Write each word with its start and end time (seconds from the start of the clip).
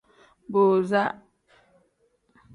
Booza. 0.51 1.03